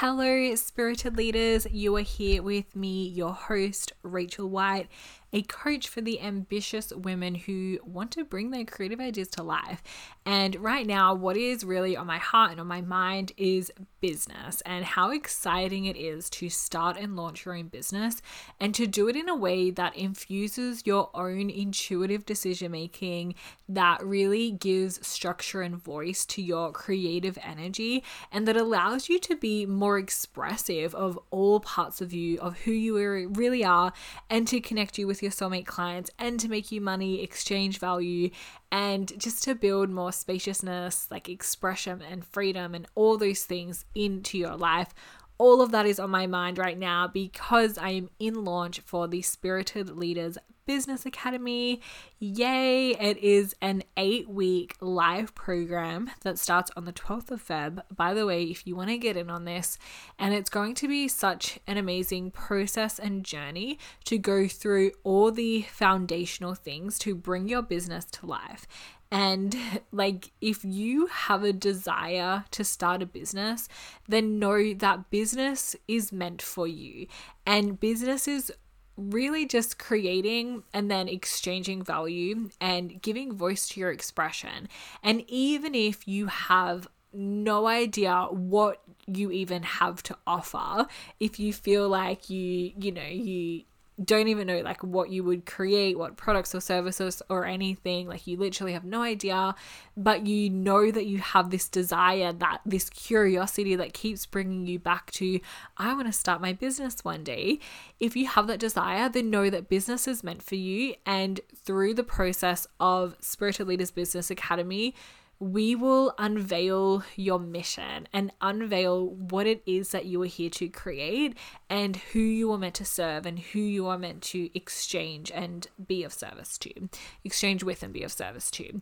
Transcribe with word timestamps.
Hello, 0.00 0.54
spirited 0.54 1.16
leaders. 1.16 1.66
You 1.72 1.96
are 1.96 2.02
here 2.02 2.40
with 2.40 2.76
me, 2.76 3.08
your 3.08 3.32
host, 3.32 3.92
Rachel 4.04 4.48
White, 4.48 4.86
a 5.32 5.42
coach 5.42 5.88
for 5.88 6.00
the 6.00 6.20
ambitious 6.20 6.92
women 6.92 7.34
who 7.34 7.78
want 7.84 8.10
to 8.12 8.24
bring 8.24 8.50
their 8.50 8.64
creative 8.64 9.00
ideas 9.00 9.28
to 9.28 9.42
life. 9.42 9.82
And 10.24 10.56
right 10.56 10.86
now, 10.86 11.14
what 11.14 11.36
is 11.36 11.64
really 11.64 11.96
on 11.96 12.06
my 12.06 12.18
heart 12.18 12.52
and 12.52 12.60
on 12.60 12.66
my 12.66 12.80
mind 12.80 13.32
is 13.36 13.72
business 14.00 14.62
and 14.62 14.84
how 14.84 15.10
exciting 15.10 15.84
it 15.84 15.96
is 15.96 16.30
to 16.30 16.48
start 16.48 16.96
and 16.96 17.16
launch 17.16 17.44
your 17.44 17.56
own 17.56 17.68
business 17.68 18.22
and 18.60 18.74
to 18.74 18.86
do 18.86 19.08
it 19.08 19.16
in 19.16 19.28
a 19.28 19.34
way 19.34 19.70
that 19.70 19.96
infuses 19.96 20.82
your 20.86 21.10
own 21.14 21.50
intuitive 21.50 22.24
decision 22.24 22.72
making, 22.72 23.34
that 23.68 24.02
really 24.04 24.50
gives 24.50 25.04
structure 25.06 25.62
and 25.62 25.76
voice 25.76 26.24
to 26.24 26.40
your 26.40 26.72
creative 26.72 27.38
energy, 27.42 28.02
and 28.30 28.46
that 28.46 28.56
allows 28.56 29.08
you 29.08 29.18
to 29.18 29.36
be 29.36 29.66
more 29.66 29.98
expressive 29.98 30.94
of 30.94 31.18
all 31.30 31.60
parts 31.60 32.00
of 32.00 32.12
you, 32.12 32.38
of 32.38 32.58
who 32.60 32.72
you 32.72 32.96
really 33.34 33.64
are, 33.64 33.92
and 34.30 34.46
to 34.48 34.60
connect 34.60 34.98
you 34.98 35.06
with 35.06 35.17
with 35.18 35.40
your 35.40 35.50
soulmate 35.50 35.66
clients 35.66 36.10
and 36.18 36.38
to 36.40 36.48
make 36.48 36.72
you 36.72 36.80
money, 36.80 37.22
exchange 37.22 37.78
value, 37.78 38.30
and 38.70 39.12
just 39.18 39.42
to 39.44 39.54
build 39.54 39.90
more 39.90 40.12
spaciousness, 40.12 41.08
like 41.10 41.28
expression 41.28 42.02
and 42.02 42.24
freedom 42.24 42.74
and 42.74 42.86
all 42.94 43.18
those 43.18 43.44
things 43.44 43.84
into 43.94 44.38
your 44.38 44.56
life 44.56 44.94
all 45.38 45.62
of 45.62 45.70
that 45.70 45.86
is 45.86 46.00
on 46.00 46.10
my 46.10 46.26
mind 46.26 46.58
right 46.58 46.78
now 46.78 47.06
because 47.06 47.78
I 47.78 47.90
am 47.90 48.10
in 48.18 48.44
launch 48.44 48.80
for 48.80 49.06
the 49.06 49.22
Spirited 49.22 49.90
Leaders 49.90 50.36
Business 50.68 51.06
Academy. 51.06 51.80
Yay! 52.18 52.90
It 52.90 53.16
is 53.16 53.54
an 53.62 53.84
eight 53.96 54.28
week 54.28 54.76
live 54.82 55.34
program 55.34 56.10
that 56.24 56.38
starts 56.38 56.70
on 56.76 56.84
the 56.84 56.92
12th 56.92 57.30
of 57.30 57.42
Feb. 57.42 57.80
By 57.96 58.12
the 58.12 58.26
way, 58.26 58.42
if 58.42 58.66
you 58.66 58.76
want 58.76 58.90
to 58.90 58.98
get 58.98 59.16
in 59.16 59.30
on 59.30 59.46
this, 59.46 59.78
and 60.18 60.34
it's 60.34 60.50
going 60.50 60.74
to 60.74 60.86
be 60.86 61.08
such 61.08 61.58
an 61.66 61.78
amazing 61.78 62.32
process 62.32 62.98
and 62.98 63.24
journey 63.24 63.78
to 64.04 64.18
go 64.18 64.46
through 64.46 64.90
all 65.04 65.32
the 65.32 65.62
foundational 65.62 66.54
things 66.54 66.98
to 66.98 67.14
bring 67.14 67.48
your 67.48 67.62
business 67.62 68.04
to 68.04 68.26
life. 68.26 68.66
And 69.10 69.56
like, 69.92 70.32
if 70.40 70.64
you 70.64 71.06
have 71.06 71.42
a 71.42 71.52
desire 71.52 72.44
to 72.50 72.64
start 72.64 73.02
a 73.02 73.06
business, 73.06 73.68
then 74.08 74.38
know 74.38 74.74
that 74.74 75.10
business 75.10 75.76
is 75.86 76.12
meant 76.12 76.42
for 76.42 76.66
you. 76.66 77.06
And 77.46 77.80
business 77.80 78.28
is 78.28 78.52
really 78.96 79.46
just 79.46 79.78
creating 79.78 80.64
and 80.74 80.90
then 80.90 81.08
exchanging 81.08 81.82
value 81.82 82.50
and 82.60 83.00
giving 83.00 83.32
voice 83.32 83.68
to 83.68 83.80
your 83.80 83.92
expression. 83.92 84.68
And 85.02 85.24
even 85.28 85.74
if 85.74 86.08
you 86.08 86.26
have 86.26 86.88
no 87.12 87.68
idea 87.68 88.26
what 88.30 88.82
you 89.06 89.30
even 89.30 89.62
have 89.62 90.02
to 90.02 90.16
offer, 90.26 90.86
if 91.20 91.38
you 91.38 91.52
feel 91.52 91.88
like 91.88 92.28
you, 92.28 92.72
you 92.76 92.92
know, 92.92 93.02
you 93.02 93.62
don't 94.02 94.28
even 94.28 94.46
know 94.46 94.60
like 94.60 94.82
what 94.82 95.10
you 95.10 95.24
would 95.24 95.44
create, 95.44 95.98
what 95.98 96.16
products 96.16 96.54
or 96.54 96.60
services 96.60 97.20
or 97.28 97.44
anything. 97.44 98.06
Like 98.06 98.26
you 98.26 98.36
literally 98.36 98.72
have 98.72 98.84
no 98.84 99.02
idea, 99.02 99.54
but 99.96 100.26
you 100.26 100.50
know 100.50 100.90
that 100.90 101.06
you 101.06 101.18
have 101.18 101.50
this 101.50 101.68
desire, 101.68 102.32
that 102.32 102.60
this 102.64 102.90
curiosity 102.90 103.74
that 103.76 103.94
keeps 103.94 104.24
bringing 104.26 104.66
you 104.66 104.78
back 104.78 105.10
to, 105.12 105.40
I 105.76 105.94
want 105.94 106.06
to 106.06 106.12
start 106.12 106.40
my 106.40 106.52
business 106.52 107.04
one 107.04 107.24
day. 107.24 107.58
If 107.98 108.14
you 108.14 108.26
have 108.28 108.46
that 108.46 108.60
desire, 108.60 109.08
then 109.08 109.30
know 109.30 109.50
that 109.50 109.68
business 109.68 110.06
is 110.06 110.22
meant 110.22 110.42
for 110.42 110.54
you. 110.54 110.94
And 111.04 111.40
through 111.54 111.94
the 111.94 112.04
process 112.04 112.66
of 112.78 113.16
Spirited 113.20 113.66
Leaders 113.66 113.90
Business 113.90 114.30
Academy, 114.30 114.94
we 115.40 115.74
will 115.74 116.12
unveil 116.18 117.04
your 117.14 117.38
mission 117.38 118.08
and 118.12 118.32
unveil 118.40 119.06
what 119.06 119.46
it 119.46 119.62
is 119.66 119.90
that 119.90 120.04
you 120.04 120.20
are 120.22 120.26
here 120.26 120.50
to 120.50 120.68
create 120.68 121.36
and 121.70 121.96
who 121.96 122.18
you 122.18 122.50
are 122.52 122.58
meant 122.58 122.74
to 122.74 122.84
serve 122.84 123.24
and 123.24 123.38
who 123.38 123.60
you 123.60 123.86
are 123.86 123.98
meant 123.98 124.20
to 124.22 124.50
exchange 124.56 125.30
and 125.32 125.68
be 125.86 126.02
of 126.02 126.12
service 126.12 126.58
to, 126.58 126.88
exchange 127.22 127.62
with 127.62 127.82
and 127.82 127.92
be 127.92 128.02
of 128.02 128.10
service 128.10 128.50
to. 128.50 128.80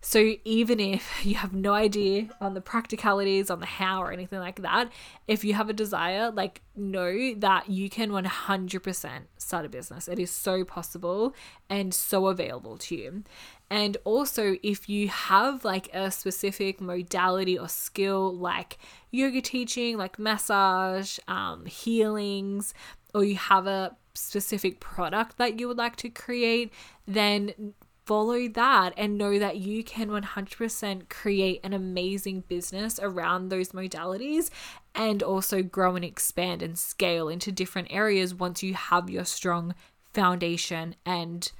So 0.00 0.34
even 0.44 0.78
if 0.78 1.26
you 1.26 1.34
have 1.34 1.52
no 1.52 1.74
idea 1.74 2.28
on 2.40 2.54
the 2.54 2.60
practicalities, 2.60 3.50
on 3.50 3.60
the 3.60 3.66
how 3.66 4.02
or 4.02 4.12
anything 4.12 4.38
like 4.38 4.62
that, 4.62 4.90
if 5.26 5.44
you 5.44 5.54
have 5.54 5.68
a 5.68 5.72
desire, 5.72 6.30
like 6.30 6.62
know 6.76 7.34
that 7.34 7.68
you 7.68 7.90
can 7.90 8.10
100% 8.10 9.10
start 9.36 9.66
a 9.66 9.68
business. 9.68 10.06
It 10.06 10.18
is 10.18 10.30
so 10.30 10.64
possible 10.64 11.34
and 11.68 11.92
so 11.92 12.28
available 12.28 12.78
to 12.78 12.96
you. 12.96 13.24
And 13.70 13.96
also, 14.04 14.56
if 14.62 14.88
you 14.88 15.08
have 15.08 15.64
like 15.64 15.92
a 15.94 16.10
specific 16.10 16.80
modality 16.80 17.58
or 17.58 17.68
skill 17.68 18.34
like 18.34 18.78
yoga 19.10 19.42
teaching, 19.42 19.98
like 19.98 20.18
massage, 20.18 21.18
um, 21.28 21.66
healings, 21.66 22.72
or 23.14 23.24
you 23.24 23.36
have 23.36 23.66
a 23.66 23.94
specific 24.14 24.80
product 24.80 25.38
that 25.38 25.60
you 25.60 25.68
would 25.68 25.76
like 25.76 25.96
to 25.96 26.08
create, 26.08 26.72
then 27.06 27.74
follow 28.08 28.48
that 28.48 28.94
and 28.96 29.18
know 29.18 29.38
that 29.38 29.58
you 29.58 29.84
can 29.84 30.08
100% 30.08 31.10
create 31.10 31.60
an 31.62 31.74
amazing 31.74 32.42
business 32.48 32.98
around 33.02 33.50
those 33.50 33.72
modalities 33.72 34.48
and 34.94 35.22
also 35.22 35.62
grow 35.62 35.94
and 35.94 36.06
expand 36.06 36.62
and 36.62 36.78
scale 36.78 37.28
into 37.28 37.52
different 37.52 37.88
areas 37.90 38.34
once 38.34 38.62
you 38.62 38.72
have 38.72 39.10
your 39.10 39.26
strong 39.26 39.74
foundation 40.14 40.94
and 41.04 41.52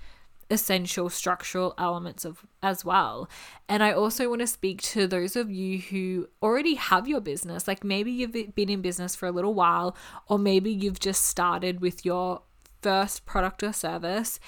essential 0.50 1.10
structural 1.10 1.74
elements 1.78 2.24
of 2.24 2.46
as 2.62 2.84
well. 2.84 3.28
And 3.68 3.82
I 3.82 3.92
also 3.92 4.28
want 4.28 4.40
to 4.40 4.46
speak 4.46 4.82
to 4.82 5.06
those 5.06 5.36
of 5.36 5.50
you 5.50 5.78
who 5.78 6.28
already 6.42 6.74
have 6.74 7.06
your 7.06 7.20
business. 7.20 7.68
Like 7.68 7.84
maybe 7.84 8.10
you've 8.10 8.54
been 8.54 8.70
in 8.70 8.80
business 8.80 9.14
for 9.14 9.26
a 9.26 9.32
little 9.32 9.54
while 9.54 9.96
or 10.28 10.38
maybe 10.38 10.70
you've 10.70 11.00
just 11.00 11.26
started 11.26 11.80
with 11.80 12.04
your 12.04 12.42
first 12.82 13.26
product 13.26 13.62
or 13.62 13.72
service 13.72 14.38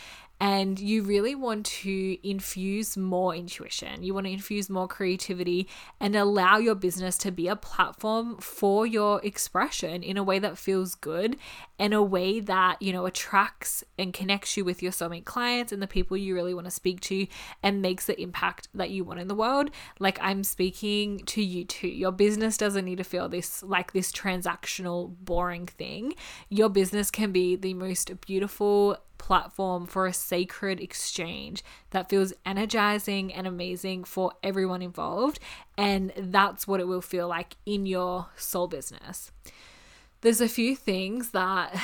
and 0.40 0.80
you 0.80 1.02
really 1.02 1.34
want 1.34 1.66
to 1.66 2.16
infuse 2.26 2.96
more 2.96 3.34
intuition. 3.34 4.02
You 4.02 4.14
want 4.14 4.26
to 4.26 4.32
infuse 4.32 4.70
more 4.70 4.88
creativity 4.88 5.68
and 6.00 6.16
allow 6.16 6.56
your 6.56 6.74
business 6.74 7.18
to 7.18 7.30
be 7.30 7.46
a 7.46 7.56
platform 7.56 8.38
for 8.38 8.86
your 8.86 9.20
expression 9.22 10.02
in 10.02 10.16
a 10.16 10.22
way 10.22 10.38
that 10.38 10.56
feels 10.56 10.94
good 10.94 11.36
and 11.78 11.92
a 11.92 12.02
way 12.02 12.40
that, 12.40 12.80
you 12.80 12.90
know, 12.90 13.04
attracts 13.04 13.84
and 13.98 14.14
connects 14.14 14.56
you 14.56 14.64
with 14.64 14.82
your 14.82 14.92
soulmate 14.92 15.26
clients 15.26 15.72
and 15.72 15.82
the 15.82 15.86
people 15.86 16.16
you 16.16 16.34
really 16.34 16.54
want 16.54 16.64
to 16.64 16.70
speak 16.70 17.00
to 17.00 17.26
and 17.62 17.82
makes 17.82 18.06
the 18.06 18.18
impact 18.18 18.68
that 18.72 18.88
you 18.88 19.04
want 19.04 19.20
in 19.20 19.28
the 19.28 19.34
world. 19.34 19.70
Like 19.98 20.18
I'm 20.22 20.42
speaking 20.42 21.18
to 21.26 21.42
you 21.42 21.66
too. 21.66 21.88
Your 21.88 22.12
business 22.12 22.56
doesn't 22.56 22.86
need 22.86 22.98
to 22.98 23.04
feel 23.04 23.28
this 23.28 23.62
like 23.62 23.92
this 23.92 24.10
transactional, 24.10 25.14
boring 25.20 25.66
thing. 25.66 26.14
Your 26.48 26.70
business 26.70 27.10
can 27.10 27.30
be 27.30 27.56
the 27.56 27.74
most 27.74 28.18
beautiful 28.22 28.96
platform 29.20 29.86
for 29.86 30.06
a 30.06 30.12
sacred 30.12 30.80
exchange 30.80 31.62
that 31.90 32.08
feels 32.08 32.32
energizing 32.44 33.32
and 33.32 33.46
amazing 33.46 34.02
for 34.02 34.32
everyone 34.42 34.82
involved. 34.82 35.38
And 35.78 36.12
that's 36.16 36.66
what 36.66 36.80
it 36.80 36.88
will 36.88 37.02
feel 37.02 37.28
like 37.28 37.56
in 37.64 37.86
your 37.86 38.26
soul 38.34 38.66
business. 38.66 39.30
There's 40.22 40.40
a 40.40 40.48
few 40.48 40.74
things 40.74 41.30
that 41.30 41.80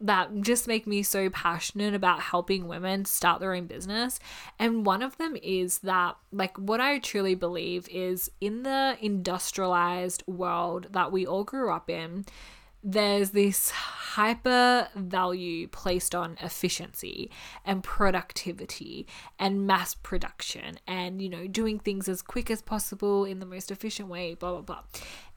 that 0.00 0.42
just 0.42 0.68
make 0.68 0.86
me 0.86 1.02
so 1.02 1.30
passionate 1.30 1.94
about 1.94 2.20
helping 2.20 2.68
women 2.68 3.06
start 3.06 3.40
their 3.40 3.54
own 3.54 3.66
business. 3.66 4.20
And 4.58 4.84
one 4.84 5.02
of 5.02 5.16
them 5.16 5.34
is 5.42 5.78
that, 5.78 6.16
like, 6.30 6.56
what 6.58 6.78
I 6.78 6.98
truly 6.98 7.34
believe 7.34 7.88
is 7.88 8.30
in 8.38 8.64
the 8.64 8.98
industrialized 9.00 10.24
world 10.26 10.88
that 10.90 11.10
we 11.10 11.26
all 11.26 11.44
grew 11.44 11.72
up 11.72 11.88
in, 11.88 12.26
there's 12.82 13.30
this 13.30 13.70
hyper 13.70 14.88
value 14.94 15.66
placed 15.68 16.14
on 16.14 16.36
efficiency 16.42 17.30
and 17.64 17.82
productivity 17.82 19.06
and 19.38 19.66
mass 19.66 19.94
production 19.94 20.76
and 20.86 21.22
you 21.22 21.28
know 21.30 21.46
doing 21.46 21.78
things 21.78 22.08
as 22.08 22.20
quick 22.20 22.50
as 22.50 22.60
possible 22.60 23.24
in 23.24 23.38
the 23.38 23.46
most 23.46 23.70
efficient 23.70 24.08
way 24.08 24.34
blah 24.34 24.50
blah 24.50 24.60
blah. 24.60 24.82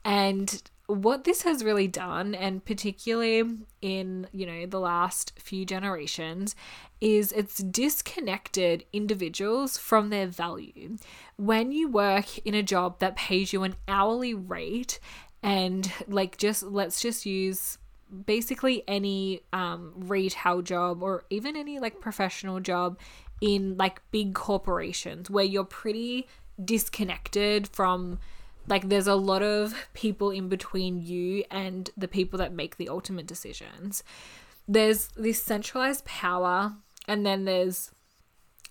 And 0.04 0.62
what 0.88 1.24
this 1.24 1.42
has 1.44 1.64
really 1.64 1.88
done 1.88 2.36
and 2.36 2.64
particularly 2.64 3.44
in 3.82 4.28
you 4.32 4.46
know 4.46 4.66
the 4.66 4.80
last 4.80 5.34
few 5.40 5.66
generations 5.66 6.56
is 7.02 7.32
it's 7.32 7.58
disconnected 7.58 8.86
individuals 8.94 9.78
from 9.78 10.10
their 10.10 10.28
value. 10.28 10.98
When 11.38 11.72
you 11.72 11.88
work 11.88 12.38
in 12.40 12.56
a 12.56 12.64
job 12.64 13.00
that 13.00 13.16
pays 13.16 13.54
you 13.54 13.64
an 13.64 13.76
hourly 13.88 14.34
rate 14.34 15.00
and 15.46 15.92
like 16.08 16.38
just 16.38 16.64
let's 16.64 17.00
just 17.00 17.26
use 17.26 17.78
basically 18.26 18.84
any 18.88 19.42
um 19.54 19.94
retail 19.96 20.62
job 20.64 21.04
or 21.04 21.24
even 21.30 21.56
any 21.56 21.80
like 21.80 22.02
professional 22.02 22.60
job 22.60 22.98
in 23.42 23.78
like 23.78 24.02
big 24.12 24.34
corporations 24.34 25.30
where 25.30 25.46
you're 25.46 25.64
pretty 25.64 26.28
disconnected 26.64 27.68
from 27.68 28.18
like 28.68 28.90
there's 28.90 29.08
a 29.08 29.16
lot 29.16 29.44
of 29.44 29.76
people 29.94 30.32
in 30.32 30.50
between 30.50 31.00
you 31.00 31.44
and 31.52 31.92
the 31.96 32.08
people 32.08 32.40
that 32.40 32.52
make 32.52 32.78
the 32.78 32.90
ultimate 32.90 33.28
decisions. 33.28 34.04
There's 34.68 35.10
this 35.10 35.44
centralized 35.44 36.06
power 36.06 36.74
and 37.08 37.24
then 37.24 37.46
there's 37.46 37.92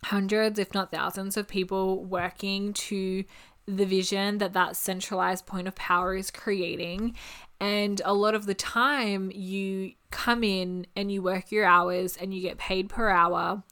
hundreds 0.06 0.58
if 0.58 0.74
not 0.74 0.90
thousands 0.90 1.36
of 1.36 1.46
people 1.46 2.04
working 2.04 2.72
to 2.72 3.24
the 3.66 3.84
vision 3.84 4.38
that 4.38 4.52
that 4.52 4.76
centralized 4.76 5.46
point 5.46 5.68
of 5.68 5.74
power 5.74 6.14
is 6.14 6.30
creating. 6.30 7.16
And 7.60 8.02
a 8.04 8.14
lot 8.14 8.34
of 8.34 8.46
the 8.46 8.54
time, 8.54 9.30
you 9.34 9.92
come 10.10 10.44
in 10.44 10.86
and 10.96 11.10
you 11.10 11.22
work 11.22 11.50
your 11.50 11.64
hours 11.64 12.16
and 12.16 12.34
you 12.34 12.40
get 12.40 12.58
paid 12.58 12.88
per 12.88 13.08
hour, 13.08 13.62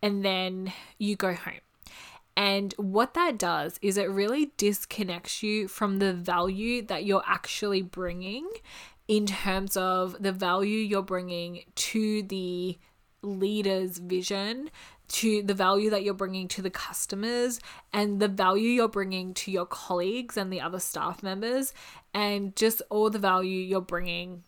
and 0.00 0.24
then 0.24 0.72
you 0.98 1.16
go 1.16 1.34
home. 1.34 1.60
And 2.36 2.72
what 2.78 3.14
that 3.14 3.38
does 3.38 3.78
is 3.82 3.96
it 3.96 4.10
really 4.10 4.52
disconnects 4.56 5.42
you 5.42 5.68
from 5.68 5.98
the 5.98 6.12
value 6.12 6.82
that 6.82 7.04
you're 7.04 7.24
actually 7.26 7.82
bringing 7.82 8.48
in 9.08 9.26
terms 9.26 9.76
of 9.76 10.16
the 10.22 10.32
value 10.32 10.78
you're 10.78 11.02
bringing 11.02 11.64
to 11.74 12.22
the 12.22 12.78
leader's 13.22 13.98
vision, 13.98 14.70
to 15.08 15.42
the 15.42 15.54
value 15.54 15.90
that 15.90 16.02
you're 16.02 16.14
bringing 16.14 16.48
to 16.48 16.62
the 16.62 16.70
customers, 16.70 17.60
and 17.92 18.20
the 18.20 18.28
value 18.28 18.70
you're 18.70 18.88
bringing 18.88 19.34
to 19.34 19.50
your 19.50 19.66
colleagues 19.66 20.36
and 20.36 20.52
the 20.52 20.60
other 20.60 20.80
staff 20.80 21.22
members, 21.22 21.74
and 22.14 22.56
just 22.56 22.82
all 22.88 23.10
the 23.10 23.18
value 23.18 23.60
you're 23.60 23.80
bringing 23.80 24.42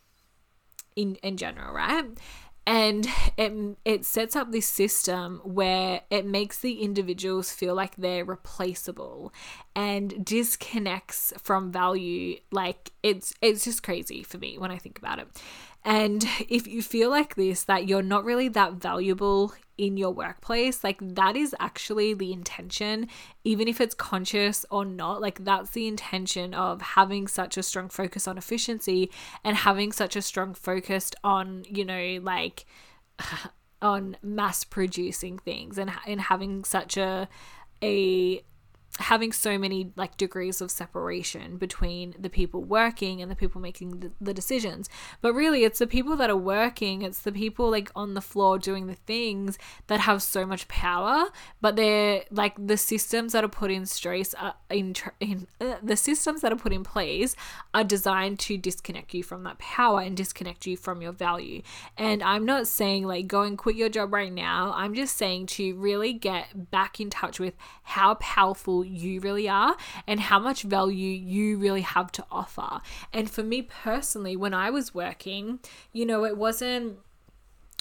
in, 0.95 1.15
in 1.15 1.37
general, 1.37 1.73
right? 1.73 2.05
And 2.67 3.07
it, 3.37 3.77
it 3.85 4.05
sets 4.05 4.35
up 4.35 4.51
this 4.51 4.67
system 4.67 5.39
where 5.43 6.01
it 6.09 6.25
makes 6.25 6.57
the 6.57 6.81
individuals 6.81 7.51
feel 7.51 7.75
like 7.75 7.95
they're 7.95 8.25
replaceable 8.25 9.31
and 9.75 10.25
disconnects 10.25 11.31
from 11.41 11.71
value. 11.71 12.39
Like 12.51 12.91
it's 13.03 13.33
it's 13.41 13.65
just 13.65 13.83
crazy 13.83 14.23
for 14.23 14.37
me 14.37 14.57
when 14.57 14.71
i 14.71 14.77
think 14.77 14.97
about 14.97 15.19
it. 15.19 15.27
And 15.83 16.25
if 16.49 16.65
you 16.65 16.81
feel 16.81 17.11
like 17.11 17.35
this 17.35 17.63
that 17.65 17.87
you're 17.87 18.01
not 18.01 18.25
really 18.25 18.47
that 18.49 18.73
valuable 18.73 19.53
in 19.77 19.97
your 19.97 20.11
workplace, 20.11 20.83
like 20.83 20.97
that 21.01 21.35
is 21.35 21.55
actually 21.59 22.13
the 22.13 22.31
intention, 22.31 23.07
even 23.43 23.67
if 23.67 23.81
it's 23.81 23.95
conscious 23.95 24.65
or 24.69 24.85
not. 24.85 25.21
Like 25.21 25.43
that's 25.43 25.71
the 25.71 25.87
intention 25.87 26.53
of 26.53 26.81
having 26.81 27.27
such 27.27 27.57
a 27.57 27.63
strong 27.63 27.89
focus 27.89 28.27
on 28.27 28.37
efficiency 28.37 29.11
and 29.43 29.57
having 29.57 29.91
such 29.91 30.15
a 30.15 30.21
strong 30.21 30.53
focus 30.53 31.11
on, 31.23 31.65
you 31.69 31.85
know, 31.85 32.19
like 32.21 32.65
on 33.81 34.17
mass 34.23 34.63
producing 34.63 35.37
things 35.39 35.77
and, 35.77 35.91
and 36.07 36.21
having 36.21 36.63
such 36.63 36.97
a 36.97 37.27
a 37.83 38.41
having 38.99 39.31
so 39.31 39.57
many 39.57 39.91
like 39.95 40.15
degrees 40.15 40.61
of 40.61 40.71
separation 40.71 41.57
between 41.57 42.15
the 42.17 42.29
people 42.29 42.63
working 42.63 43.21
and 43.21 43.29
the 43.29 43.35
people 43.35 43.59
making 43.59 43.99
the, 43.99 44.11
the, 44.21 44.33
decisions. 44.33 44.89
But 45.21 45.33
really 45.33 45.63
it's 45.63 45.79
the 45.79 45.87
people 45.87 46.15
that 46.17 46.29
are 46.29 46.37
working 46.37 47.01
it's 47.01 47.21
the 47.21 47.31
people 47.31 47.69
like 47.69 47.91
on 47.95 48.13
the 48.13 48.21
floor 48.21 48.57
doing 48.57 48.87
the 48.87 48.95
things 48.95 49.57
that 49.87 50.01
have 50.01 50.21
so 50.21 50.45
much 50.45 50.67
power 50.67 51.25
but 51.61 51.75
they're 51.75 52.23
like 52.31 52.53
the 52.57 52.77
systems 52.77 53.33
that 53.33 53.43
are 53.43 53.49
put 53.49 53.71
in 53.71 53.85
stress 53.85 54.33
are 54.33 54.55
in, 54.69 54.95
in 55.19 55.47
uh, 55.59 55.75
the 55.81 55.97
systems 55.97 56.41
that 56.41 56.51
are 56.51 56.57
put 56.57 56.73
in 56.73 56.83
place 56.83 57.35
are 57.73 57.83
designed 57.83 58.39
to 58.39 58.57
disconnect 58.57 59.13
you 59.13 59.23
from 59.23 59.43
that 59.43 59.57
power 59.57 60.01
and 60.01 60.15
disconnect 60.15 60.65
you 60.65 60.77
from 60.77 61.01
your 61.01 61.11
value. 61.11 61.61
And 61.97 62.23
i'm 62.23 62.45
not 62.45 62.67
saying 62.67 63.05
like 63.05 63.27
go 63.27 63.41
and 63.41 63.57
quit 63.57 63.75
your 63.75 63.89
job 63.89 64.13
right 64.13 64.31
now. 64.31 64.73
I'm 64.75 64.93
just 64.93 65.17
saying 65.17 65.47
to 65.47 65.75
really 65.75 66.13
get 66.13 66.71
back 66.71 66.99
in 66.99 67.09
touch 67.09 67.39
with 67.39 67.55
how 67.83 68.15
powerful 68.15 68.84
you 68.85 69.19
really 69.19 69.49
are 69.49 69.75
and 70.07 70.19
how 70.19 70.39
much 70.39 70.63
value 70.63 71.09
you 71.09 71.57
really 71.57 71.81
have 71.81 72.11
to 72.13 72.25
offer. 72.31 72.81
And 73.11 73.29
for 73.29 73.43
me 73.43 73.61
personally, 73.61 74.35
when 74.35 74.53
I 74.53 74.69
was 74.69 74.93
working, 74.93 75.59
you 75.91 76.05
know, 76.05 76.25
it 76.25 76.37
wasn't, 76.37 76.97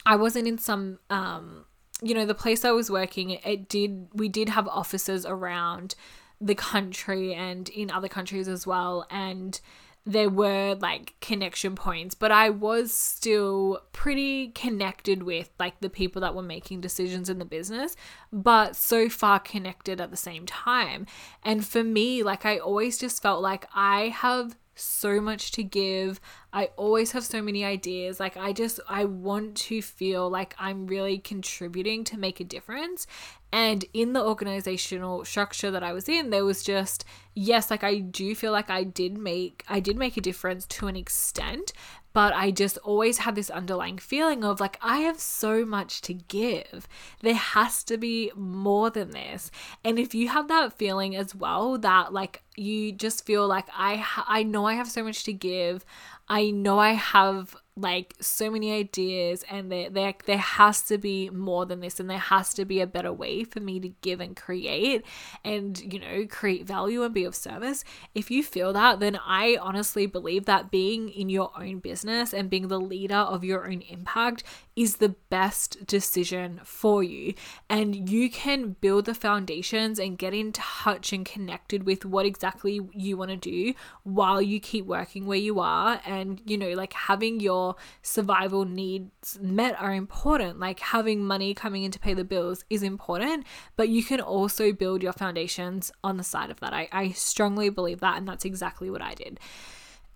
I 0.06 0.16
wasn't 0.16 0.46
in 0.46 0.58
some, 0.58 0.98
um, 1.10 1.64
you 2.02 2.14
know, 2.14 2.26
the 2.26 2.34
place 2.34 2.64
I 2.64 2.72
was 2.72 2.90
working, 2.90 3.30
it 3.30 3.68
did, 3.68 4.08
we 4.12 4.28
did 4.28 4.48
have 4.50 4.68
offices 4.68 5.24
around 5.24 5.94
the 6.40 6.54
country 6.54 7.32
and 7.32 7.68
in 7.68 7.90
other 7.90 8.08
countries 8.08 8.48
as 8.48 8.66
well. 8.66 9.06
And, 9.10 9.60
there 10.06 10.28
were 10.28 10.74
like 10.74 11.14
connection 11.20 11.74
points, 11.74 12.14
but 12.14 12.30
I 12.30 12.50
was 12.50 12.92
still 12.92 13.80
pretty 13.92 14.48
connected 14.48 15.22
with 15.22 15.50
like 15.58 15.80
the 15.80 15.88
people 15.88 16.20
that 16.20 16.34
were 16.34 16.42
making 16.42 16.82
decisions 16.82 17.30
in 17.30 17.38
the 17.38 17.44
business, 17.44 17.96
but 18.32 18.76
so 18.76 19.08
far 19.08 19.38
connected 19.38 20.00
at 20.00 20.10
the 20.10 20.16
same 20.16 20.44
time. 20.44 21.06
And 21.42 21.66
for 21.66 21.82
me, 21.82 22.22
like 22.22 22.44
I 22.44 22.58
always 22.58 22.98
just 22.98 23.22
felt 23.22 23.42
like 23.42 23.66
I 23.74 24.08
have 24.08 24.56
so 24.74 25.20
much 25.20 25.52
to 25.52 25.62
give. 25.62 26.20
I 26.52 26.70
always 26.76 27.12
have 27.12 27.24
so 27.24 27.42
many 27.42 27.64
ideas. 27.64 28.20
Like, 28.20 28.36
I 28.36 28.52
just, 28.52 28.80
I 28.88 29.04
want 29.04 29.56
to 29.56 29.82
feel 29.82 30.28
like 30.28 30.54
I'm 30.58 30.86
really 30.86 31.18
contributing 31.18 32.04
to 32.04 32.18
make 32.18 32.40
a 32.40 32.44
difference. 32.44 33.06
And 33.52 33.84
in 33.92 34.14
the 34.14 34.22
organizational 34.22 35.24
structure 35.24 35.70
that 35.70 35.84
I 35.84 35.92
was 35.92 36.08
in, 36.08 36.30
there 36.30 36.44
was 36.44 36.64
just, 36.64 37.04
yes, 37.34 37.70
like 37.70 37.84
I 37.84 37.98
do 37.98 38.34
feel 38.34 38.52
like 38.52 38.68
I 38.68 38.82
did 38.82 39.16
make, 39.16 39.64
I 39.68 39.80
did 39.80 39.96
make 39.96 40.16
a 40.16 40.20
difference 40.20 40.66
to 40.66 40.88
an 40.88 40.96
extent, 40.96 41.72
but 42.14 42.32
I 42.32 42.52
just 42.52 42.78
always 42.78 43.18
had 43.18 43.34
this 43.34 43.50
underlying 43.50 43.98
feeling 43.98 44.44
of 44.44 44.60
like, 44.60 44.78
I 44.80 44.98
have 45.00 45.18
so 45.18 45.66
much 45.66 46.00
to 46.02 46.14
give. 46.14 46.88
There 47.20 47.34
has 47.34 47.82
to 47.84 47.98
be 47.98 48.30
more 48.36 48.88
than 48.88 49.10
this. 49.10 49.50
And 49.84 49.98
if 49.98 50.14
you 50.14 50.28
have 50.28 50.46
that 50.48 50.72
feeling 50.78 51.16
as 51.16 51.34
well, 51.34 51.76
that 51.78 52.12
like 52.12 52.42
you 52.56 52.92
just 52.92 53.26
feel 53.26 53.46
like 53.48 53.66
I, 53.76 54.06
I 54.28 54.44
know 54.44 54.64
I 54.64 54.74
have 54.74 54.88
so 54.88 55.02
much 55.02 55.24
to 55.24 55.32
give, 55.32 55.84
I 56.28 56.50
know 56.50 56.78
I 56.78 56.92
have 56.92 57.56
like 57.76 58.14
so 58.20 58.50
many 58.50 58.72
ideas 58.72 59.44
and 59.50 59.70
there, 59.70 59.90
there 59.90 60.14
there 60.26 60.38
has 60.38 60.80
to 60.82 60.96
be 60.96 61.28
more 61.30 61.66
than 61.66 61.80
this 61.80 61.98
and 61.98 62.08
there 62.08 62.18
has 62.18 62.54
to 62.54 62.64
be 62.64 62.80
a 62.80 62.86
better 62.86 63.12
way 63.12 63.42
for 63.42 63.58
me 63.58 63.80
to 63.80 63.88
give 64.00 64.20
and 64.20 64.36
create 64.36 65.04
and 65.44 65.92
you 65.92 65.98
know 65.98 66.24
create 66.28 66.64
value 66.64 67.02
and 67.02 67.12
be 67.12 67.24
of 67.24 67.34
service 67.34 67.82
if 68.14 68.30
you 68.30 68.44
feel 68.44 68.72
that 68.72 69.00
then 69.00 69.18
i 69.26 69.58
honestly 69.60 70.06
believe 70.06 70.44
that 70.44 70.70
being 70.70 71.08
in 71.08 71.28
your 71.28 71.50
own 71.58 71.80
business 71.80 72.32
and 72.32 72.48
being 72.48 72.68
the 72.68 72.80
leader 72.80 73.14
of 73.16 73.42
your 73.42 73.66
own 73.66 73.80
impact 73.82 74.44
is 74.76 74.96
the 74.96 75.10
best 75.30 75.86
decision 75.86 76.60
for 76.64 77.02
you. 77.02 77.34
And 77.68 78.10
you 78.10 78.28
can 78.30 78.76
build 78.80 79.04
the 79.04 79.14
foundations 79.14 79.98
and 79.98 80.18
get 80.18 80.34
in 80.34 80.52
touch 80.52 81.12
and 81.12 81.24
connected 81.24 81.84
with 81.84 82.04
what 82.04 82.26
exactly 82.26 82.80
you 82.92 83.16
want 83.16 83.30
to 83.30 83.36
do 83.36 83.74
while 84.02 84.42
you 84.42 84.58
keep 84.58 84.86
working 84.86 85.26
where 85.26 85.38
you 85.38 85.60
are. 85.60 86.00
And, 86.04 86.40
you 86.44 86.58
know, 86.58 86.70
like 86.70 86.92
having 86.92 87.40
your 87.40 87.63
survival 88.02 88.64
needs 88.64 89.38
met 89.40 89.80
are 89.80 89.94
important. 89.94 90.58
Like 90.58 90.80
having 90.80 91.24
money 91.24 91.54
coming 91.54 91.82
in 91.84 91.90
to 91.92 91.98
pay 91.98 92.14
the 92.14 92.24
bills 92.24 92.64
is 92.68 92.82
important, 92.82 93.44
but 93.76 93.88
you 93.88 94.02
can 94.02 94.20
also 94.20 94.72
build 94.72 95.02
your 95.02 95.12
foundations 95.12 95.90
on 96.02 96.16
the 96.16 96.24
side 96.24 96.50
of 96.50 96.60
that. 96.60 96.72
I, 96.72 96.88
I 96.92 97.10
strongly 97.10 97.70
believe 97.70 98.00
that. 98.00 98.16
And 98.18 98.28
that's 98.28 98.44
exactly 98.44 98.90
what 98.90 99.02
I 99.02 99.14
did. 99.14 99.40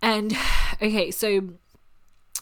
And 0.03 0.37
okay, 0.83 1.11
so 1.11 1.55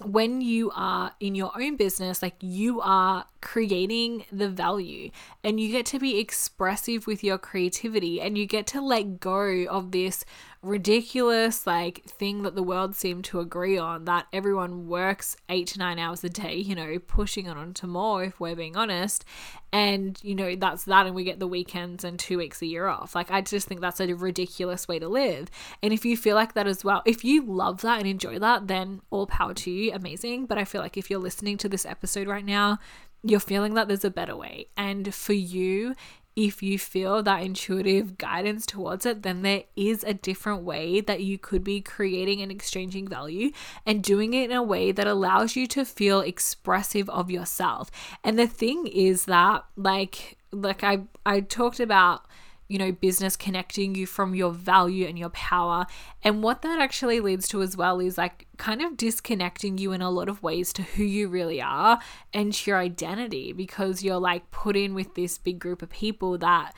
when 0.05 0.41
you 0.41 0.71
are 0.75 1.13
in 1.21 1.35
your 1.35 1.53
own 1.59 1.77
business, 1.77 2.23
like 2.23 2.37
you 2.41 2.81
are 2.81 3.25
creating 3.47 4.25
the 4.33 4.49
value 4.49 5.09
and 5.45 5.61
you 5.61 5.71
get 5.71 5.87
to 5.87 6.01
be 6.01 6.19
expressive 6.19 7.07
with 7.07 7.23
your 7.23 7.39
creativity 7.39 8.21
and 8.21 8.37
you 8.37 8.45
get 8.45 8.67
to 8.67 8.81
let 8.81 9.21
go 9.21 9.65
of 9.71 9.93
this 9.93 10.25
ridiculous 10.63 11.65
like 11.65 12.03
thing 12.07 12.43
that 12.43 12.57
the 12.57 12.63
world 12.63 12.97
seemed 12.97 13.25
to 13.25 13.39
agree 13.39 13.79
on 13.79 14.05
that 14.05 14.27
everyone 14.33 14.89
works 14.89 15.37
eight 15.49 15.69
to 15.69 15.79
nine 15.79 15.97
hours 15.97 16.25
a 16.25 16.29
day, 16.29 16.57
you 16.57 16.75
know, 16.75 16.99
pushing 16.99 17.49
on 17.49 17.73
to 17.73 17.87
more 17.87 18.25
if 18.25 18.41
we're 18.41 18.57
being 18.57 18.77
honest. 18.77 19.25
And, 19.73 20.19
you 20.25 20.35
know, 20.35 20.57
that's 20.57 20.85
that, 20.85 21.07
and 21.07 21.15
we 21.15 21.23
get 21.23 21.39
the 21.39 21.47
weekends 21.47 22.03
and 22.03 22.19
two 22.19 22.39
weeks 22.39 22.63
a 22.63 22.67
year 22.67 22.87
off. 22.87 23.15
Like, 23.15 23.31
I 23.31 23.43
just 23.43 23.69
think 23.69 23.81
that's 23.81 24.01
a 24.01 24.13
ridiculous 24.15 24.89
way 24.89 24.99
to 24.99 25.09
live. 25.09 25.51
And 25.83 25.93
if 25.93 26.05
you 26.05 26.17
feel 26.17 26.35
like 26.35 26.55
that 26.55 26.67
as 26.67 26.83
well, 26.83 27.03
if 27.05 27.25
you 27.25 27.45
love 27.45 27.83
that 27.83 27.99
and 27.99 28.09
enjoy 28.09 28.39
that, 28.39 28.69
then 28.69 29.03
all 29.11 29.27
power 29.27 29.53
to 29.55 29.71
you, 29.71 29.93
amazing. 29.93 30.47
But 30.47 30.57
I 30.57 30.65
feel 30.65 30.81
like 30.81 30.97
if 30.97 31.11
you're 31.11 31.21
listening 31.21 31.59
to 31.59 31.69
this 31.69 31.85
episode 31.85 32.27
right 32.27 32.45
now, 32.45 32.79
you're 33.31 33.41
feeling 33.41 33.75
that 33.75 33.89
there's 33.89 34.05
a 34.05 34.11
better 34.11 34.37
way. 34.37 34.69
And 34.77 35.15
for 35.15 35.33
you, 35.33 35.95
if 36.37 36.63
you 36.63 36.79
feel 36.79 37.23
that 37.23 37.43
intuitive 37.43 38.19
guidance 38.19 38.67
towards 38.67 39.07
it, 39.07 39.23
then 39.23 39.41
there 39.41 39.65
is 39.75 40.05
a 40.05 40.13
different 40.13 40.63
way 40.63 41.01
that 41.01 41.23
you 41.23 41.39
could 41.39 41.65
be 41.65 41.81
creating 41.81 42.43
and 42.43 42.53
exchanging 42.53 43.09
value 43.09 43.53
and 43.87 44.03
doing 44.03 44.35
it 44.35 44.51
in 44.51 44.57
a 44.57 44.63
way 44.63 44.93
that 44.93 45.07
allows 45.07 45.57
you 45.57 45.67
to 45.69 45.85
feel 45.87 46.21
expressive 46.21 47.09
of 47.09 47.31
yourself. 47.31 47.91
And 48.23 48.39
the 48.39 48.47
thing 48.47 48.87
is 48.87 49.25
that, 49.25 49.65
like, 49.77 50.37
like 50.53 50.85
I 50.85 51.01
I 51.25 51.41
talked 51.41 51.81
about 51.81 52.27
you 52.69 52.79
know, 52.79 52.93
business 52.93 53.37
connecting 53.37 53.95
you 53.95 54.07
from 54.07 54.35
your 54.35 54.51
value 54.51 55.07
and 55.07 55.19
your 55.19 55.31
power. 55.31 55.87
And 56.23 56.43
what 56.43 56.63
that 56.63 56.81
actually 56.81 57.21
leads 57.21 57.49
to 57.49 57.63
as 57.63 57.77
well 57.77 58.01
is 58.01 58.19
like 58.19 58.47
kind 58.57 58.83
of 58.83 58.97
disconnecting 58.97 59.79
you 59.79 59.93
in 59.93 60.03
a 60.03 60.11
lot 60.11 60.29
of 60.29 60.43
ways 60.43 60.73
to 60.75 60.83
who 60.83 61.05
you 61.05 61.29
really 61.29 61.61
are 61.61 61.99
and 62.33 62.53
to 62.53 62.71
your 62.71 62.79
identity 62.79 63.53
because 63.53 64.03
you're 64.03 64.19
like 64.19 64.51
put 64.51 64.77
in 64.77 64.95
with 64.95 65.15
this 65.15 65.39
big 65.39 65.59
group 65.59 65.83
of 65.83 65.91
people 65.91 66.39
that 66.39 66.73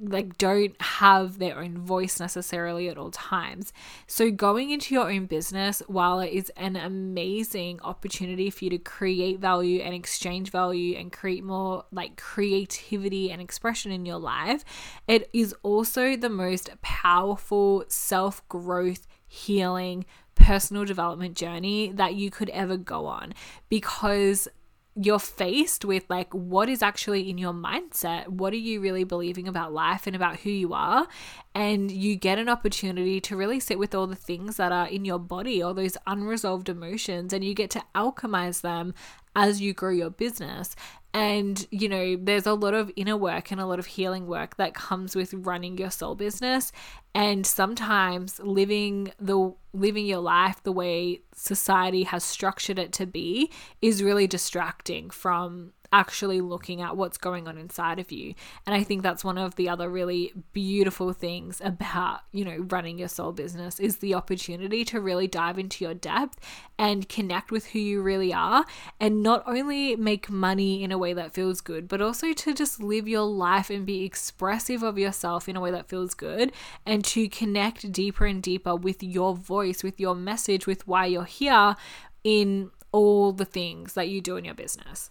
like 0.00 0.36
don't 0.38 0.80
have 0.80 1.38
their 1.38 1.58
own 1.60 1.78
voice 1.78 2.18
necessarily 2.18 2.88
at 2.88 2.98
all 2.98 3.10
times. 3.10 3.72
So 4.06 4.30
going 4.30 4.70
into 4.70 4.94
your 4.94 5.10
own 5.10 5.26
business, 5.26 5.82
while 5.86 6.20
it 6.20 6.32
is 6.32 6.50
an 6.56 6.76
amazing 6.76 7.80
opportunity 7.82 8.50
for 8.50 8.64
you 8.64 8.70
to 8.70 8.78
create 8.78 9.38
value 9.38 9.80
and 9.80 9.94
exchange 9.94 10.50
value 10.50 10.96
and 10.96 11.12
create 11.12 11.44
more 11.44 11.84
like 11.92 12.16
creativity 12.16 13.30
and 13.30 13.40
expression 13.40 13.92
in 13.92 14.04
your 14.04 14.18
life, 14.18 14.64
it 15.06 15.30
is 15.32 15.54
also 15.62 16.16
the 16.16 16.30
most 16.30 16.70
powerful 16.82 17.84
self-growth 17.88 19.06
healing 19.26 20.04
personal 20.34 20.84
development 20.84 21.36
journey 21.36 21.92
that 21.92 22.14
you 22.14 22.30
could 22.30 22.50
ever 22.50 22.76
go 22.76 23.06
on 23.06 23.32
because 23.68 24.48
you're 24.96 25.18
faced 25.18 25.84
with 25.84 26.04
like 26.08 26.32
what 26.32 26.68
is 26.68 26.80
actually 26.80 27.28
in 27.28 27.36
your 27.36 27.52
mindset 27.52 28.28
what 28.28 28.52
are 28.52 28.56
you 28.56 28.80
really 28.80 29.02
believing 29.02 29.48
about 29.48 29.72
life 29.72 30.06
and 30.06 30.14
about 30.14 30.36
who 30.40 30.50
you 30.50 30.72
are 30.72 31.08
and 31.52 31.90
you 31.90 32.14
get 32.14 32.38
an 32.38 32.48
opportunity 32.48 33.20
to 33.20 33.36
really 33.36 33.58
sit 33.58 33.78
with 33.78 33.92
all 33.92 34.06
the 34.06 34.14
things 34.14 34.56
that 34.56 34.70
are 34.70 34.86
in 34.86 35.04
your 35.04 35.18
body 35.18 35.60
all 35.60 35.74
those 35.74 35.96
unresolved 36.06 36.68
emotions 36.68 37.32
and 37.32 37.44
you 37.44 37.54
get 37.54 37.70
to 37.70 37.82
alchemize 37.94 38.60
them 38.60 38.94
as 39.36 39.60
you 39.60 39.72
grow 39.72 39.90
your 39.90 40.10
business 40.10 40.74
and, 41.14 41.64
you 41.70 41.88
know, 41.88 42.16
there's 42.16 42.44
a 42.44 42.54
lot 42.54 42.74
of 42.74 42.90
inner 42.96 43.16
work 43.16 43.52
and 43.52 43.60
a 43.60 43.66
lot 43.66 43.78
of 43.78 43.86
healing 43.86 44.26
work 44.26 44.56
that 44.56 44.74
comes 44.74 45.14
with 45.14 45.32
running 45.32 45.78
your 45.78 45.92
soul 45.92 46.16
business. 46.16 46.72
And 47.14 47.46
sometimes 47.46 48.40
living 48.40 49.12
the 49.20 49.54
living 49.72 50.06
your 50.06 50.18
life 50.18 50.60
the 50.64 50.72
way 50.72 51.20
society 51.32 52.02
has 52.02 52.24
structured 52.24 52.80
it 52.80 52.92
to 52.94 53.06
be 53.06 53.52
is 53.80 54.02
really 54.02 54.26
distracting 54.26 55.08
from 55.08 55.72
actually 55.94 56.40
looking 56.40 56.82
at 56.82 56.96
what's 56.96 57.16
going 57.16 57.46
on 57.46 57.56
inside 57.56 58.00
of 58.00 58.10
you. 58.10 58.34
And 58.66 58.74
I 58.74 58.82
think 58.82 59.04
that's 59.04 59.22
one 59.22 59.38
of 59.38 59.54
the 59.54 59.68
other 59.68 59.88
really 59.88 60.32
beautiful 60.52 61.12
things 61.12 61.60
about, 61.64 62.22
you 62.32 62.44
know, 62.44 62.66
running 62.68 62.98
your 62.98 63.06
soul 63.06 63.30
business 63.30 63.78
is 63.78 63.98
the 63.98 64.12
opportunity 64.12 64.84
to 64.86 65.00
really 65.00 65.28
dive 65.28 65.56
into 65.56 65.84
your 65.84 65.94
depth 65.94 66.40
and 66.76 67.08
connect 67.08 67.52
with 67.52 67.66
who 67.66 67.78
you 67.78 68.02
really 68.02 68.34
are 68.34 68.64
and 68.98 69.22
not 69.22 69.44
only 69.46 69.94
make 69.94 70.28
money 70.28 70.82
in 70.82 70.90
a 70.90 70.98
way 70.98 71.12
that 71.12 71.32
feels 71.32 71.60
good, 71.60 71.86
but 71.86 72.02
also 72.02 72.32
to 72.32 72.52
just 72.52 72.82
live 72.82 73.06
your 73.06 73.22
life 73.22 73.70
and 73.70 73.86
be 73.86 74.04
expressive 74.04 74.82
of 74.82 74.98
yourself 74.98 75.48
in 75.48 75.54
a 75.54 75.60
way 75.60 75.70
that 75.70 75.88
feels 75.88 76.12
good 76.12 76.50
and 76.84 77.04
to 77.04 77.28
connect 77.28 77.92
deeper 77.92 78.26
and 78.26 78.42
deeper 78.42 78.74
with 78.74 79.00
your 79.00 79.36
voice, 79.36 79.84
with 79.84 80.00
your 80.00 80.16
message, 80.16 80.66
with 80.66 80.88
why 80.88 81.06
you're 81.06 81.22
here 81.22 81.76
in 82.24 82.72
all 82.90 83.30
the 83.30 83.44
things 83.44 83.92
that 83.92 84.08
you 84.08 84.20
do 84.20 84.36
in 84.36 84.44
your 84.44 84.54
business. 84.54 85.10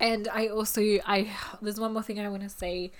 And 0.00 0.28
I 0.32 0.48
also 0.48 0.80
I 1.06 1.30
there's 1.62 1.78
one 1.78 1.92
more 1.92 2.02
thing 2.02 2.18
I 2.18 2.28
want 2.28 2.42
to 2.42 2.48
say 2.48 2.90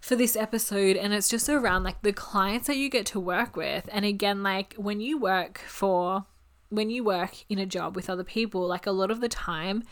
for 0.00 0.14
this 0.14 0.36
episode 0.36 0.96
and 0.96 1.12
it's 1.12 1.28
just 1.28 1.48
around 1.48 1.82
like 1.82 2.00
the 2.02 2.12
clients 2.12 2.68
that 2.68 2.76
you 2.76 2.88
get 2.88 3.06
to 3.06 3.20
work 3.20 3.56
with. 3.56 3.88
And 3.90 4.04
again, 4.04 4.42
like 4.42 4.74
when 4.76 5.00
you 5.00 5.18
work 5.18 5.58
for 5.66 6.24
when 6.68 6.90
you 6.90 7.04
work 7.04 7.44
in 7.48 7.58
a 7.58 7.66
job 7.66 7.96
with 7.96 8.08
other 8.08 8.24
people, 8.24 8.66
like 8.66 8.86
a 8.86 8.92
lot 8.92 9.10
of 9.10 9.20
the 9.20 9.28
time 9.28 9.82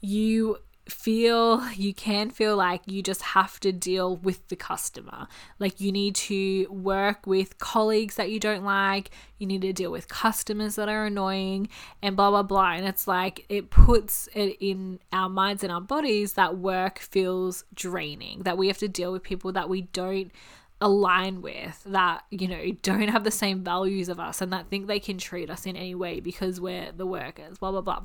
you 0.00 0.58
feel 0.88 1.70
you 1.72 1.92
can 1.92 2.30
feel 2.30 2.56
like 2.56 2.82
you 2.86 3.02
just 3.02 3.22
have 3.22 3.60
to 3.60 3.72
deal 3.72 4.16
with 4.16 4.46
the 4.48 4.56
customer. 4.56 5.28
Like 5.58 5.80
you 5.80 5.92
need 5.92 6.14
to 6.16 6.66
work 6.70 7.26
with 7.26 7.58
colleagues 7.58 8.16
that 8.16 8.30
you 8.30 8.40
don't 8.40 8.64
like, 8.64 9.10
you 9.38 9.46
need 9.46 9.62
to 9.62 9.72
deal 9.72 9.90
with 9.90 10.08
customers 10.08 10.76
that 10.76 10.88
are 10.88 11.06
annoying, 11.06 11.68
and 12.02 12.16
blah 12.16 12.30
blah 12.30 12.42
blah. 12.42 12.72
And 12.72 12.86
it's 12.86 13.06
like 13.06 13.44
it 13.48 13.70
puts 13.70 14.28
it 14.34 14.56
in 14.60 15.00
our 15.12 15.28
minds 15.28 15.62
and 15.62 15.72
our 15.72 15.80
bodies 15.80 16.34
that 16.34 16.58
work 16.58 16.98
feels 16.98 17.64
draining, 17.74 18.42
that 18.42 18.58
we 18.58 18.68
have 18.68 18.78
to 18.78 18.88
deal 18.88 19.12
with 19.12 19.22
people 19.22 19.52
that 19.52 19.68
we 19.68 19.82
don't 19.82 20.32
align 20.80 21.42
with 21.42 21.82
that 21.86 22.22
you 22.30 22.46
know 22.46 22.70
don't 22.82 23.08
have 23.08 23.24
the 23.24 23.32
same 23.32 23.64
values 23.64 24.08
of 24.08 24.20
us 24.20 24.40
and 24.40 24.52
that 24.52 24.68
think 24.70 24.86
they 24.86 25.00
can 25.00 25.18
treat 25.18 25.50
us 25.50 25.66
in 25.66 25.74
any 25.74 25.92
way 25.92 26.20
because 26.20 26.60
we're 26.60 26.92
the 26.92 27.04
workers 27.04 27.58
blah 27.58 27.72
blah 27.72 27.80
blah 27.80 28.04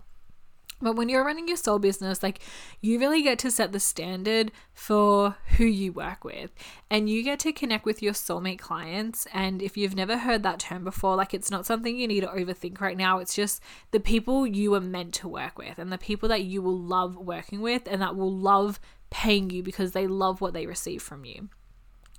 but 0.83 0.95
when 0.95 1.09
you're 1.09 1.25
running 1.25 1.47
your 1.47 1.57
soul 1.57 1.79
business, 1.79 2.21
like 2.21 2.39
you 2.81 2.99
really 2.99 3.21
get 3.21 3.39
to 3.39 3.51
set 3.51 3.71
the 3.71 3.79
standard 3.79 4.51
for 4.73 5.35
who 5.57 5.65
you 5.65 5.91
work 5.91 6.23
with 6.23 6.51
and 6.89 7.09
you 7.09 7.23
get 7.23 7.39
to 7.39 7.51
connect 7.51 7.85
with 7.85 8.01
your 8.01 8.13
soulmate 8.13 8.59
clients. 8.59 9.25
And 9.33 9.61
if 9.61 9.77
you've 9.77 9.95
never 9.95 10.17
heard 10.17 10.43
that 10.43 10.59
term 10.59 10.83
before, 10.83 11.15
like 11.15 11.33
it's 11.33 11.51
not 11.51 11.65
something 11.65 11.97
you 11.97 12.07
need 12.07 12.21
to 12.21 12.27
overthink 12.27 12.81
right 12.81 12.97
now. 12.97 13.19
It's 13.19 13.35
just 13.35 13.61
the 13.91 13.99
people 13.99 14.45
you 14.45 14.73
are 14.73 14.81
meant 14.81 15.13
to 15.15 15.27
work 15.27 15.57
with 15.57 15.79
and 15.79 15.91
the 15.91 15.97
people 15.97 16.29
that 16.29 16.43
you 16.43 16.61
will 16.61 16.77
love 16.77 17.15
working 17.15 17.61
with 17.61 17.83
and 17.87 18.01
that 18.01 18.15
will 18.15 18.35
love 18.35 18.79
paying 19.09 19.49
you 19.49 19.63
because 19.63 19.91
they 19.91 20.07
love 20.07 20.41
what 20.41 20.53
they 20.53 20.65
receive 20.65 21.01
from 21.01 21.23
you. 21.23 21.49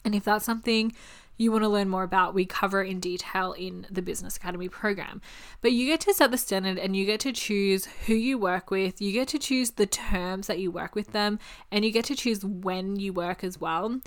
And 0.05 0.15
if 0.15 0.25
that's 0.25 0.45
something 0.45 0.93
you 1.37 1.51
want 1.51 1.65
to 1.65 1.69
learn 1.69 1.89
more 1.89 2.03
about, 2.03 2.35
we 2.35 2.47
cover 2.47 2.83
in 2.83 3.01
detail 3.01 3.53
in 3.53 3.87
the 3.91 4.03
Business 4.03 4.37
Academy 4.37 4.69
program. 4.69 5.21
But 5.61 5.73
you 5.73 5.87
get 5.87 6.01
to 6.03 6.15
set 6.15 6.31
the 6.31 6.39
standard 6.39 6.79
and 6.79 6.97
you 6.97 7.05
get 7.05 7.21
to 7.21 7.33
choose 7.33 7.87
who 8.07 8.15
you 8.15 8.39
work 8.39 8.71
with, 8.71 9.01
you 9.01 9.13
get 9.13 9.29
to 9.29 9.39
choose 9.39 9.73
the 9.73 9.87
terms 9.87 10.47
that 10.47 10.59
you 10.59 10.71
work 10.71 10.95
with 10.95 11.13
them, 11.13 11.39
and 11.71 11.85
you 11.85 11.91
get 11.91 12.05
to 12.07 12.15
choose 12.15 12.45
when 12.45 12.97
you 12.97 13.13
work 13.13 13.43
as 13.43 13.61
well. 13.61 14.01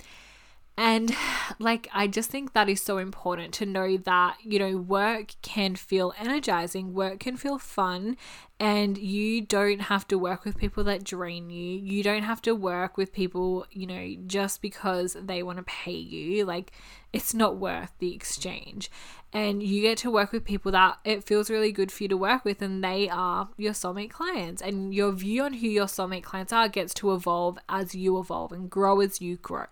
And 0.78 1.14
like, 1.58 1.88
I 1.92 2.06
just 2.06 2.30
think 2.30 2.52
that 2.52 2.68
is 2.68 2.80
so 2.80 2.96
important 2.96 3.52
to 3.54 3.66
know 3.66 3.98
that, 3.98 4.36
you 4.42 4.58
know, 4.58 4.76
work 4.78 5.32
can 5.42 5.74
feel 5.74 6.14
energizing, 6.18 6.94
work 6.94 7.18
can 7.20 7.36
feel 7.36 7.58
fun, 7.58 8.16
and 8.60 8.96
you 8.96 9.40
don't 9.40 9.82
have 9.82 10.06
to 10.08 10.18
work 10.18 10.44
with 10.44 10.56
people 10.56 10.84
that 10.84 11.04
drain 11.04 11.50
you. 11.50 11.78
You 11.78 12.02
don't 12.02 12.22
have 12.22 12.40
to 12.42 12.54
work 12.54 12.96
with 12.96 13.12
people, 13.12 13.66
you 13.70 13.86
know, 13.86 14.14
just 14.26 14.62
because 14.62 15.16
they 15.20 15.42
want 15.42 15.58
to 15.58 15.64
pay 15.64 15.92
you. 15.92 16.44
Like, 16.44 16.72
it's 17.12 17.34
not 17.34 17.56
worth 17.56 17.92
the 17.98 18.14
exchange. 18.14 18.90
And 19.32 19.62
you 19.62 19.82
get 19.82 19.98
to 19.98 20.10
work 20.10 20.32
with 20.32 20.44
people 20.44 20.72
that 20.72 20.98
it 21.04 21.24
feels 21.24 21.50
really 21.50 21.70
good 21.70 21.92
for 21.92 22.04
you 22.04 22.08
to 22.08 22.16
work 22.16 22.44
with, 22.44 22.62
and 22.62 22.82
they 22.82 23.08
are 23.08 23.48
your 23.56 23.72
soulmate 23.72 24.10
clients. 24.10 24.62
And 24.62 24.94
your 24.94 25.12
view 25.12 25.42
on 25.42 25.54
who 25.54 25.66
your 25.66 25.86
soulmate 25.86 26.22
clients 26.22 26.52
are 26.52 26.68
gets 26.68 26.94
to 26.94 27.12
evolve 27.12 27.58
as 27.68 27.94
you 27.94 28.18
evolve 28.18 28.52
and 28.52 28.70
grow 28.70 29.00
as 29.00 29.20
you 29.20 29.36
grow. 29.36 29.66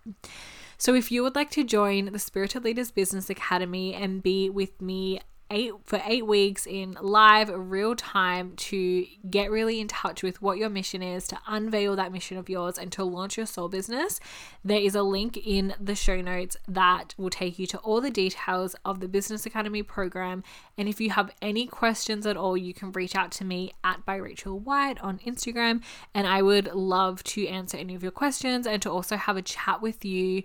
So, 0.79 0.95
if 0.95 1.11
you 1.11 1.23
would 1.23 1.35
like 1.35 1.51
to 1.53 1.65
join 1.65 2.13
the 2.13 2.19
Spirited 2.19 2.65
Leaders 2.65 2.91
Business 2.91 3.31
Academy 3.31 3.95
and 3.95 4.23
be 4.23 4.51
with 4.51 4.81
me 4.81 5.21
eight 5.51 5.73
for 5.85 6.01
eight 6.07 6.27
weeks 6.27 6.67
in 6.67 6.97
live 7.01 7.49
real 7.49 7.95
time 7.95 8.55
to 8.57 9.07
get 9.31 9.51
really 9.51 9.81
in 9.81 9.89
touch 9.89 10.23
with 10.23 10.43
what 10.43 10.59
your 10.59 10.69
mission 10.69 11.03
is 11.03 11.29
to 11.29 11.39
unveil 11.47 11.97
that 11.97 12.13
mission 12.13 12.37
of 12.37 12.49
yours 12.49 12.79
and 12.79 12.91
to 12.93 13.05
launch 13.05 13.37
your 13.37 13.47
soul 13.47 13.69
business. 13.69 14.19
There 14.65 14.81
is 14.81 14.95
a 14.95 15.03
link 15.03 15.37
in 15.37 15.75
the 15.81 15.95
show 15.95 16.21
notes 16.21 16.57
that 16.67 17.15
will 17.17 17.31
take 17.31 17.59
you 17.59 17.67
to 17.69 17.79
all 17.79 18.01
the 18.01 18.11
details 18.11 18.75
of 18.85 19.01
the 19.01 19.09
business 19.09 19.47
academy 19.47 19.83
program. 19.83 20.43
And 20.77 20.89
if 20.89 21.01
you 21.01 21.11
have 21.11 21.31
any 21.41 21.67
questions 21.67 22.27
at 22.27 22.37
all 22.37 22.57
you 22.57 22.75
can 22.75 22.93
reach 22.93 23.15
out 23.15 23.31
to 23.33 23.45
me 23.45 23.73
at 23.85 24.05
by 24.05 24.17
rachel 24.17 24.59
white 24.59 25.01
on 25.01 25.19
instagram 25.21 25.83
and 26.15 26.27
i 26.27 26.43
would 26.43 26.73
love 26.75 27.23
to 27.25 27.47
answer 27.47 27.77
any 27.77 27.95
of 27.95 28.03
your 28.03 28.13
questions 28.13 28.67
and 28.67 28.83
to 28.83 28.91
also 28.91 29.17
have 29.17 29.37
a 29.37 29.43
chat 29.43 29.81
with 29.81 30.05
you 30.05 30.43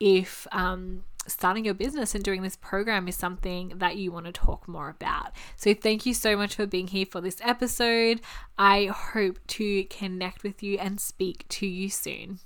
if 0.00 0.46
um 0.52 1.04
starting 1.26 1.64
your 1.64 1.74
business 1.74 2.14
and 2.14 2.24
doing 2.24 2.42
this 2.42 2.56
program 2.56 3.08
is 3.08 3.16
something 3.16 3.74
that 3.76 3.96
you 3.96 4.12
want 4.12 4.26
to 4.26 4.32
talk 4.32 4.68
more 4.68 4.88
about. 4.88 5.32
So, 5.56 5.74
thank 5.74 6.06
you 6.06 6.14
so 6.14 6.36
much 6.36 6.54
for 6.56 6.66
being 6.66 6.88
here 6.88 7.06
for 7.06 7.20
this 7.20 7.40
episode. 7.42 8.20
I 8.58 8.86
hope 8.86 9.38
to 9.48 9.84
connect 9.84 10.42
with 10.42 10.62
you 10.62 10.78
and 10.78 11.00
speak 11.00 11.46
to 11.48 11.66
you 11.66 11.88
soon. 11.88 12.40